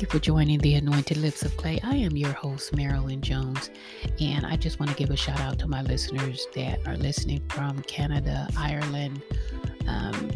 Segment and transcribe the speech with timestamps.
[0.00, 1.78] Thank you for joining the Anointed Lips of Clay.
[1.82, 3.68] I am your host, Marilyn Jones,
[4.18, 7.42] and I just want to give a shout out to my listeners that are listening
[7.50, 9.20] from Canada, Ireland,
[9.86, 10.30] um,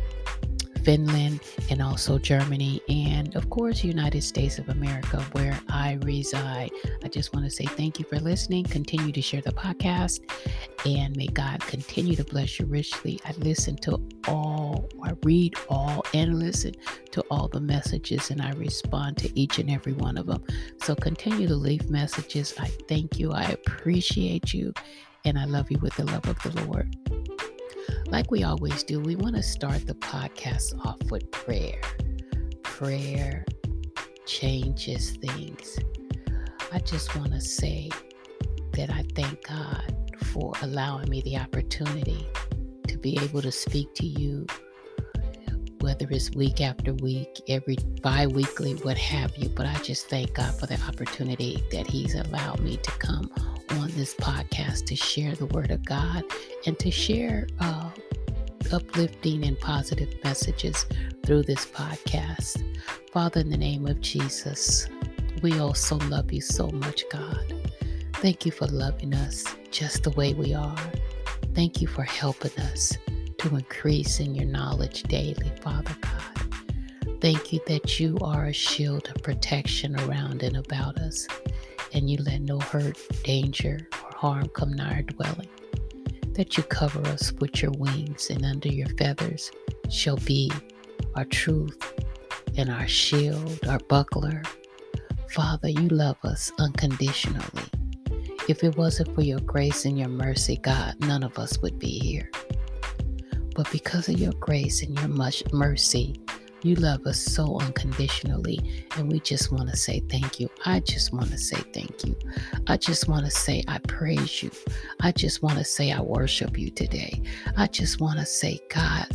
[0.84, 1.40] Finland,
[1.70, 6.70] and also Germany, and of course, United States of America, where I reside.
[7.02, 8.64] I just want to say thank you for listening.
[8.64, 10.20] Continue to share the podcast,
[10.84, 13.18] and may God continue to bless you richly.
[13.24, 16.74] I listen to all, I read all, and listen
[17.12, 20.44] to all the messages, and I respond to each and every one of them.
[20.82, 22.54] So continue to leave messages.
[22.58, 23.32] I thank you.
[23.32, 24.74] I appreciate you,
[25.24, 26.94] and I love you with the love of the Lord.
[28.14, 31.80] Like we always do, we want to start the podcast off with prayer.
[32.62, 33.44] Prayer
[34.24, 35.80] changes things.
[36.72, 37.90] I just want to say
[38.74, 42.24] that I thank God for allowing me the opportunity
[42.86, 44.46] to be able to speak to you,
[45.80, 49.48] whether it's week after week, every bi weekly, what have you.
[49.48, 53.28] But I just thank God for the opportunity that He's allowed me to come
[53.70, 56.22] on this podcast to share the Word of God
[56.64, 57.83] and to share uh,
[58.72, 60.86] uplifting and positive messages
[61.24, 62.62] through this podcast.
[63.12, 64.88] Father, in the name of Jesus,
[65.42, 67.54] we also love you so much, God.
[68.14, 70.92] Thank you for loving us just the way we are.
[71.54, 72.96] Thank you for helping us
[73.38, 77.20] to increase in your knowledge daily, Father God.
[77.20, 81.26] Thank you that you are a shield of protection around and about us,
[81.92, 85.48] and you let no hurt, danger, or harm come nigh our dwelling
[86.34, 89.50] that you cover us with your wings, and under your feathers
[89.88, 90.50] shall be
[91.14, 91.94] our truth
[92.56, 94.42] and our shield, our buckler.
[95.30, 97.64] Father, you love us unconditionally.
[98.48, 101.98] If it wasn't for your grace and your mercy, God, none of us would be
[101.98, 102.30] here.
[103.54, 106.20] But because of your grace and your much mercy,
[106.64, 108.58] you love us so unconditionally,
[108.96, 110.48] and we just want to say thank you.
[110.64, 112.16] I just want to say thank you.
[112.66, 114.50] I just want to say I praise you.
[115.00, 117.20] I just want to say I worship you today.
[117.56, 119.06] I just want to say, God,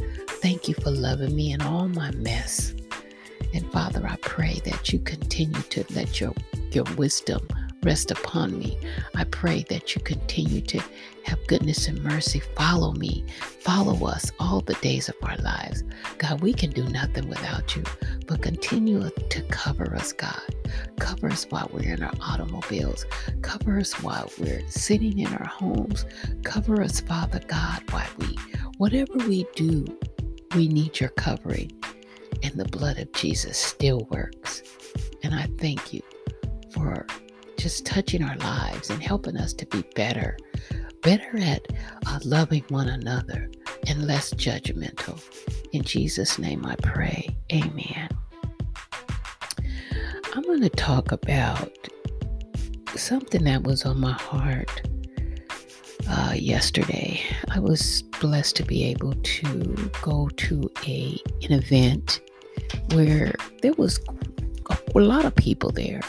[0.42, 2.76] thank you for loving me in all my mess.
[3.54, 6.34] And Father, I pray that you continue to let your,
[6.72, 7.48] your wisdom
[7.84, 8.78] rest upon me.
[9.16, 10.82] I pray that you continue to
[11.24, 12.40] have goodness and mercy.
[12.40, 13.24] Follow me,
[13.62, 15.84] follow us all the days of our lives.
[16.18, 17.84] God, we can do nothing without you,
[18.28, 20.56] but continue to cover us, God.
[21.00, 23.06] Cover us while we're in our automobiles.
[23.42, 26.06] Cover us while we're sitting in our homes.
[26.44, 28.36] Cover us, Father God, while we,
[28.78, 29.86] whatever we do,
[30.56, 31.72] we need your covering.
[32.44, 34.64] And the blood of Jesus still works.
[35.24, 36.02] And I thank you
[36.72, 37.06] for
[37.60, 40.38] just touching our lives and helping us to be better,
[41.02, 41.68] better at
[42.08, 43.52] uh, loving one another
[43.88, 45.22] and less judgmental.
[45.74, 47.36] In Jesus' name I pray.
[47.52, 48.08] Amen.
[50.34, 51.76] I'm going to talk about
[52.96, 54.82] something that was on my heart
[56.10, 57.22] uh, yesterday.
[57.50, 62.22] I was blessed to be able to go to a an event
[62.94, 64.00] where there was
[64.70, 66.02] a lot of people there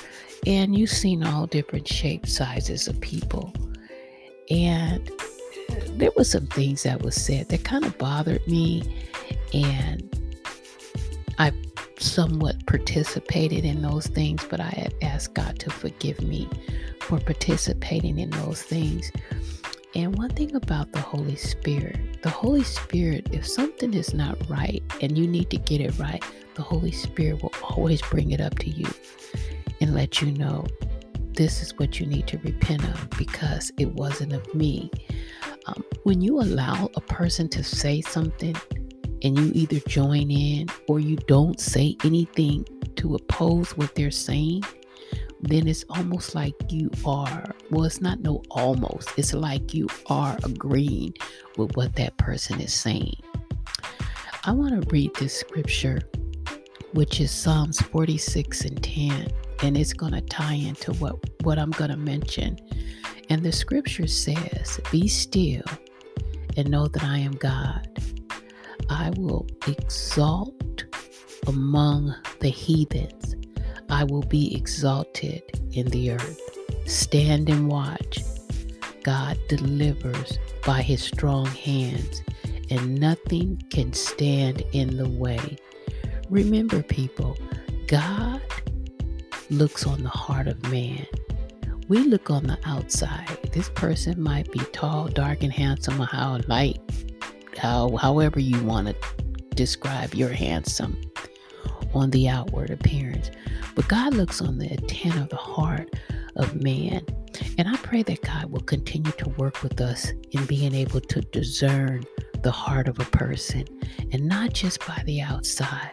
[0.46, 3.52] and you've seen all different shapes, sizes of people.
[4.50, 5.10] And
[5.90, 9.06] there were some things that was said that kind of bothered me.
[9.52, 10.08] And
[11.38, 11.52] I
[11.98, 16.48] somewhat participated in those things, but I asked God to forgive me
[17.00, 19.12] for participating in those things.
[19.94, 24.82] And one thing about the Holy Spirit, the Holy Spirit, if something is not right
[25.02, 26.24] and you need to get it right,
[26.54, 28.86] the Holy Spirit will always bring it up to you
[29.80, 30.66] and let you know
[31.34, 34.90] this is what you need to repent of because it wasn't of me.
[35.66, 38.56] Um, when you allow a person to say something
[39.22, 42.66] and you either join in or you don't say anything
[42.96, 44.64] to oppose what they're saying,
[45.42, 50.36] then it's almost like you are, well, it's not no almost, it's like you are
[50.44, 51.14] agreeing
[51.56, 53.16] with what that person is saying.
[54.44, 56.00] I want to read this scripture,
[56.92, 59.28] which is Psalms 46 and 10
[59.62, 62.58] and it's going to tie into what, what I'm going to mention.
[63.28, 65.62] And the scripture says, Be still
[66.56, 67.86] and know that I am God.
[68.88, 70.84] I will exalt
[71.46, 73.36] among the heathens,
[73.88, 75.42] I will be exalted
[75.72, 76.40] in the earth.
[76.86, 78.20] Stand and watch.
[79.02, 82.22] God delivers by his strong hands,
[82.68, 85.56] and nothing can stand in the way.
[86.30, 87.36] Remember, people,
[87.88, 88.40] God
[89.50, 91.04] looks on the heart of man.
[91.88, 93.36] We look on the outside.
[93.52, 96.78] This person might be tall, dark, and handsome, or how light,
[97.58, 98.94] how however you want to
[99.56, 101.00] describe your handsome.
[101.94, 103.30] on the outward appearance,
[103.74, 105.94] but God looks on the intent of the heart
[106.36, 107.04] of man.
[107.58, 111.20] And I pray that God will continue to work with us in being able to
[111.20, 112.04] discern
[112.42, 113.64] the heart of a person
[114.12, 115.90] and not just by the outside,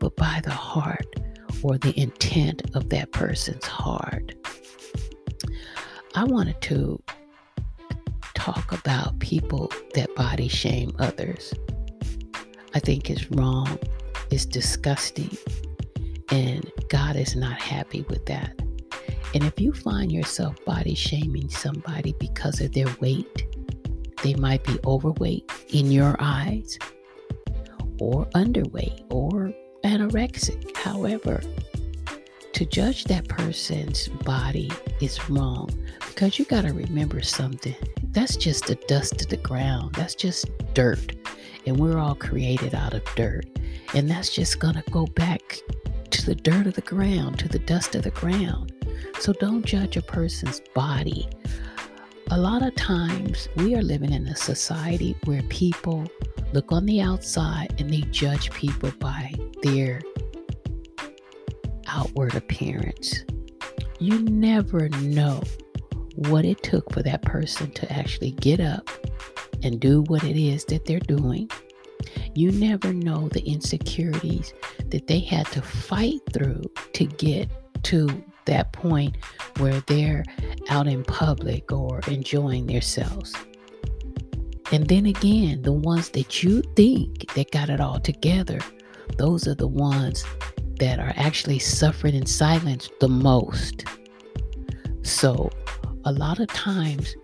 [0.00, 1.06] but by the heart
[1.62, 4.34] or the intent of that person's heart.
[6.14, 7.02] I wanted to
[8.34, 11.52] talk about people that body shame others.
[12.74, 13.78] I think it's wrong,
[14.30, 15.36] it's disgusting,
[16.30, 18.54] and God is not happy with that.
[19.34, 23.44] And if you find yourself body shaming somebody because of their weight,
[24.22, 26.78] they might be overweight in your eyes,
[28.00, 29.52] or underweight, or
[29.96, 30.76] anorexic.
[30.76, 31.40] However,
[32.52, 34.70] to judge that person's body
[35.00, 35.70] is wrong
[36.06, 37.76] because you got to remember something.
[38.12, 39.94] That's just the dust of the ground.
[39.94, 41.14] That's just dirt.
[41.66, 43.46] And we're all created out of dirt.
[43.94, 45.58] And that's just going to go back
[46.10, 48.72] to the dirt of the ground, to the dust of the ground.
[49.20, 51.28] So don't judge a person's body.
[52.32, 56.04] A lot of times we are living in a society where people
[56.52, 59.32] look on the outside and they judge people by
[59.62, 60.00] their
[61.86, 63.24] outward appearance.
[64.00, 65.40] You never know
[66.16, 68.90] what it took for that person to actually get up
[69.62, 71.48] and do what it is that they're doing.
[72.34, 74.52] You never know the insecurities
[74.90, 76.62] that they had to fight through
[76.94, 77.48] to get
[77.84, 79.16] to that point
[79.58, 80.24] where they're
[80.68, 83.34] out in public or enjoying themselves.
[84.72, 88.58] And then again, the ones that you think that got it all together,
[89.16, 90.24] those are the ones
[90.80, 93.84] that are actually suffering in silence the most.
[95.02, 95.50] So,
[96.04, 97.14] a lot of times,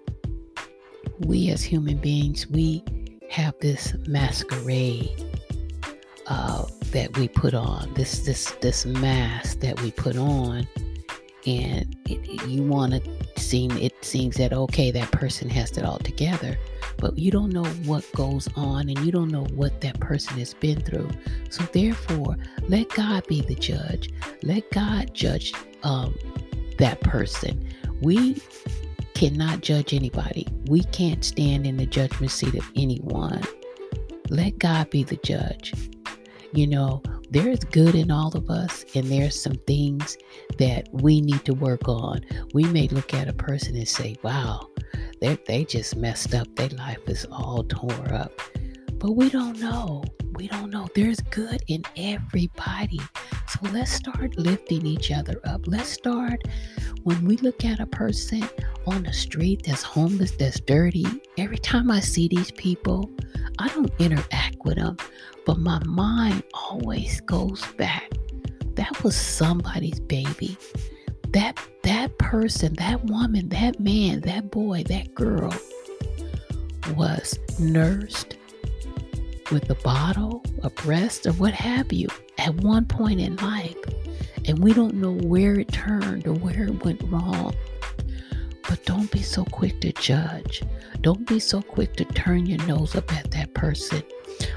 [1.21, 2.85] we as human beings, we
[3.31, 5.11] have this masquerade
[6.27, 10.67] uh, that we put on, this this this mask that we put on,
[11.47, 15.99] and it, you want to seem it seems that okay, that person has it all
[15.99, 16.59] together,
[16.99, 20.55] but you don't know what goes on and you don't know what that person has
[20.55, 21.11] been through.
[21.51, 22.37] So, therefore,
[22.69, 24.11] let God be the judge.
[24.43, 25.53] Let God judge
[25.83, 26.17] um,
[26.79, 27.69] that person.
[28.01, 28.41] We
[29.15, 33.43] cannot judge anybody, we can't stand in the judgment seat of anyone.
[34.31, 35.75] Let God be the judge.
[36.53, 37.03] You know,
[37.33, 40.19] there's good in all of us, and there's some things
[40.59, 42.21] that we need to work on.
[42.53, 44.69] We may look at a person and say, wow,
[45.21, 46.55] they they just messed up.
[46.57, 48.39] Their life is all tore up.
[48.99, 50.05] But we don't know.
[50.35, 50.89] We don't know.
[50.95, 53.01] There's good in everybody.
[53.49, 55.63] So let's start lifting each other up.
[55.67, 56.43] Let's start
[57.05, 58.47] when we look at a person
[58.87, 61.07] on the street that's homeless, that's dirty.
[61.39, 63.11] Every time I see these people,
[63.59, 64.97] I don't interact with them,
[65.47, 68.11] but my mind always goes back.
[68.75, 70.57] That was somebody's baby
[71.33, 75.53] that that person, that woman, that man, that boy, that girl
[76.95, 78.37] was nursed
[79.51, 82.09] with a bottle, a breast, or what have you
[82.39, 83.77] at one point in life.
[84.45, 87.55] And we don't know where it turned or where it went wrong.
[88.73, 90.63] But don't be so quick to judge.
[91.03, 94.03] Don't be so quick to turn your nose up at that person.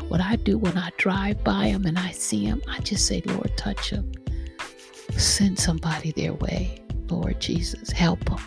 [0.08, 3.22] What I do when I drive by them and I see them, I just say,
[3.26, 4.10] Lord, touch them
[5.18, 6.80] send somebody their way.
[7.10, 8.40] Lord Jesus, help them.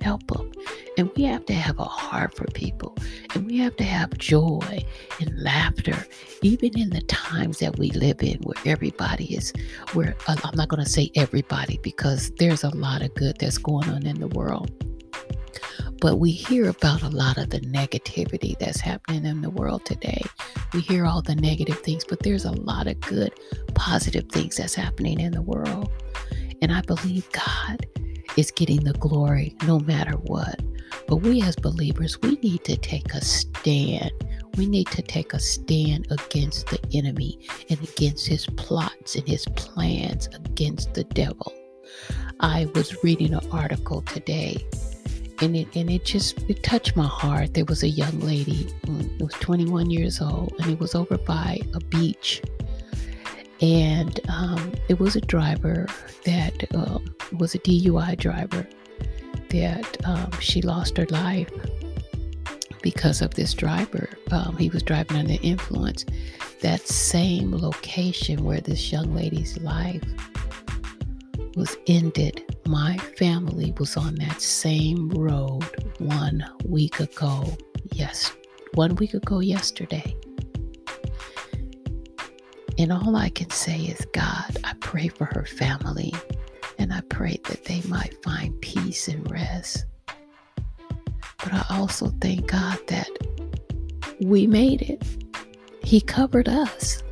[0.00, 0.50] Help them.
[0.96, 2.96] And we have to have a heart for people.
[3.34, 4.84] And we have to have joy
[5.20, 6.06] and laughter,
[6.42, 9.52] even in the times that we live in where everybody is,
[9.92, 13.58] where uh, I'm not going to say everybody because there's a lot of good that's
[13.58, 14.70] going on in the world.
[16.00, 20.22] But we hear about a lot of the negativity that's happening in the world today.
[20.72, 23.32] We hear all the negative things, but there's a lot of good,
[23.74, 25.90] positive things that's happening in the world.
[26.62, 27.86] And I believe God
[28.36, 30.60] is getting the glory no matter what.
[31.08, 34.10] But we as believers, we need to take a stand.
[34.56, 39.44] We need to take a stand against the enemy and against his plots and his
[39.56, 41.52] plans against the devil.
[42.40, 44.66] I was reading an article today
[45.40, 47.54] and it and it just it touched my heart.
[47.54, 51.60] There was a young lady, it was 21 years old, and it was over by
[51.74, 52.42] a beach,
[53.60, 55.86] and um, it was a driver
[56.24, 58.66] that um, was a DUI driver
[59.50, 61.50] that um, she lost her life
[62.82, 64.08] because of this driver.
[64.30, 66.04] Um, he was driving under influence.
[66.62, 70.02] That same location where this young lady's life
[71.56, 75.64] was ended my family was on that same road
[75.98, 77.56] one week ago.
[77.92, 78.32] Yes,
[78.74, 80.16] one week ago yesterday.
[82.78, 86.12] And all I can say is, God, I pray for her family
[86.96, 89.84] I pray that they might find peace and rest.
[90.06, 93.10] But I also thank God that
[94.18, 95.02] we made it.
[95.82, 97.02] He covered us.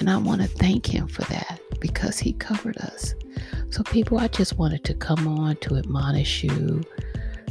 [0.00, 3.14] And I want to thank Him for that because He covered us.
[3.70, 6.82] So, people, I just wanted to come on to admonish you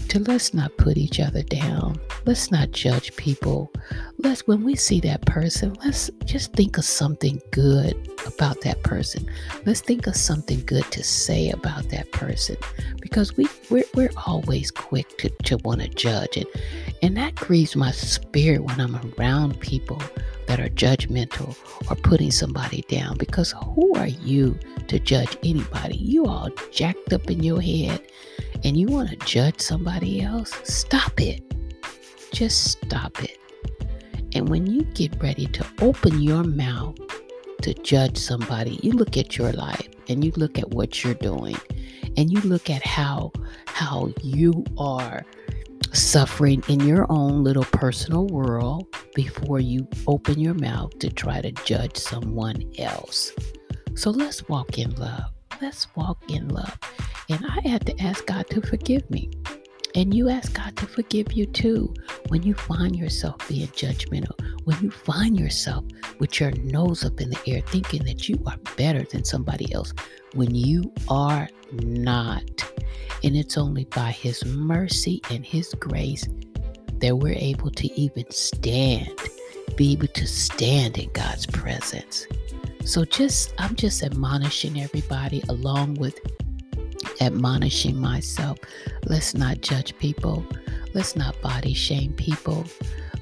[0.10, 2.00] to let's not put each other down.
[2.26, 3.72] Let's not judge people.
[4.18, 9.30] Let's, when we see that person, let's just think of something good about that person.
[9.66, 12.58] Let's think of something good to say about that person
[13.02, 16.38] because we, we're, we're always quick to, to want to judge.
[16.38, 16.48] And,
[17.04, 20.02] and that grieves my spirit when I'm around people
[20.48, 21.56] that are judgmental
[21.90, 25.98] or putting somebody down because who are you to judge anybody?
[25.98, 28.02] You all jacked up in your head
[28.64, 30.54] and you want to judge somebody else?
[30.64, 31.42] Stop it.
[32.32, 33.38] Just stop it.
[34.34, 36.98] And when you get ready to open your mouth
[37.62, 41.58] to judge somebody, you look at your life and you look at what you're doing
[42.18, 43.32] and you look at how
[43.66, 45.26] how you are
[45.94, 48.86] suffering in your own little personal world
[49.16, 53.32] before you open your mouth to try to judge someone else.
[53.96, 55.39] So let's walk in love.
[55.62, 56.78] Let's walk in love.
[57.30, 59.30] And I had to ask God to forgive me.
[59.94, 61.94] And you ask God to forgive you too
[62.30, 65.84] when you find yourself being judgmental, when you find yourself
[66.20, 69.94] with your nose up in the air thinking that you are better than somebody else
[70.34, 72.64] when you are not.
[73.24, 76.26] And it's only by His mercy and His grace
[77.00, 79.14] that we're able to even stand,
[79.76, 82.28] be able to stand in God's presence.
[82.84, 86.20] So just I'm just admonishing everybody along with
[87.22, 88.58] admonishing myself.
[89.06, 90.46] Let's not judge people.
[90.94, 92.66] Let's not body shame people.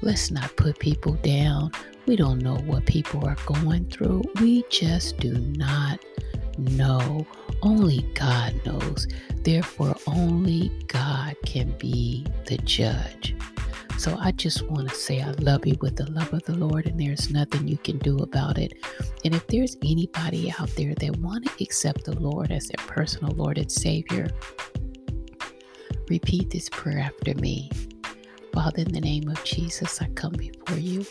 [0.00, 1.72] Let's not put people down.
[2.06, 4.22] We don't know what people are going through.
[4.40, 5.98] We just do not
[6.56, 7.26] know.
[7.62, 9.06] Only God knows.
[9.42, 13.34] Therefore, only God can be the judge.
[13.98, 16.86] So I just want to say I love you with the love of the Lord,
[16.86, 18.72] and there's nothing you can do about it.
[19.24, 23.34] And if there's anybody out there that want to accept the Lord as their personal
[23.34, 24.28] Lord and Savior,
[26.08, 27.72] repeat this prayer after me.
[28.54, 31.04] Father, in the name of Jesus, I come before you.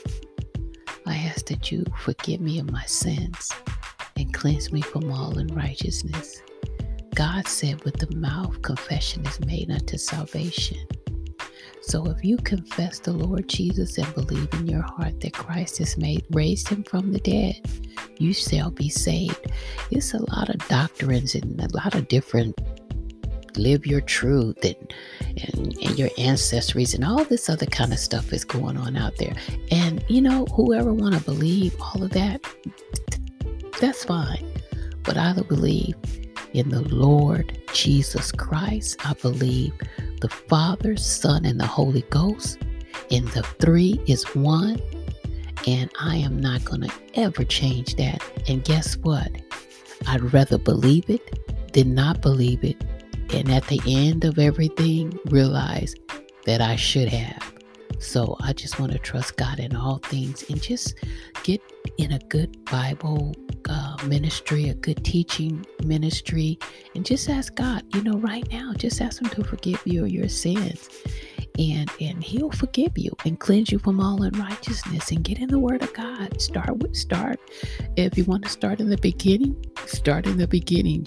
[1.05, 3.51] I ask that you forgive me of my sins
[4.15, 6.41] and cleanse me from all unrighteousness.
[7.15, 10.87] God said, with the mouth, confession is made unto salvation.
[11.87, 15.97] So if you confess the Lord Jesus and believe in your heart that Christ has
[15.97, 17.61] made raised him from the dead,
[18.17, 19.47] you shall be saved.
[19.89, 22.59] It's a lot of doctrines and a lot of different
[23.55, 28.33] live your truth and, and, and your ancestries and all this other kind of stuff
[28.33, 29.35] is going on out there.
[29.71, 32.41] And you know, whoever want to believe all of that,
[33.79, 34.45] that's fine.
[35.03, 35.95] But I believe
[36.53, 38.97] in the Lord Jesus Christ.
[39.05, 39.71] I believe
[40.21, 42.59] the Father, Son, and the Holy Ghost.
[43.11, 44.81] And the three is one.
[45.65, 48.23] And I am not going to ever change that.
[48.47, 49.29] And guess what?
[50.07, 52.81] I'd rather believe it than not believe it.
[53.33, 55.95] And at the end of everything, realize
[56.45, 57.53] that I should have.
[57.99, 60.95] So I just want to trust God in all things and just
[61.43, 61.61] get
[61.97, 63.35] in a good Bible
[64.05, 66.59] ministry, a good teaching ministry,
[66.95, 70.11] and just ask God, you know, right now, just ask Him to forgive you of
[70.11, 70.89] your sins.
[71.59, 75.57] And, and he'll forgive you and cleanse you from all unrighteousness and get in the
[75.57, 76.39] word of God.
[76.39, 77.39] Start with start.
[77.95, 79.55] If you want to start in the beginning,
[79.87, 81.03] start in the beginning,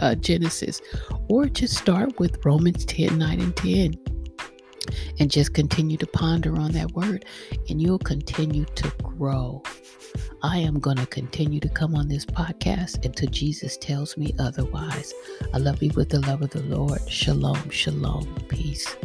[0.00, 0.80] uh, Genesis,
[1.28, 4.11] or just start with Romans 10, 9, and 10
[5.18, 7.24] and just continue to ponder on that word,
[7.68, 9.62] and you'll continue to grow.
[10.42, 15.14] I am going to continue to come on this podcast until Jesus tells me otherwise.
[15.54, 17.00] I love you with the love of the Lord.
[17.08, 18.96] Shalom, shalom, peace.